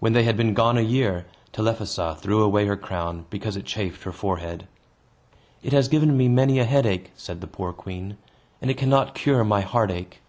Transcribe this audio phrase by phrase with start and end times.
[0.00, 4.02] When they had been gone a year, Telephassa threw away her crown, because it chafed
[4.02, 4.66] her forehead.
[5.62, 8.16] "It has given me many a headache," said the poor queen,
[8.60, 10.20] "and it cannot cure my heartache."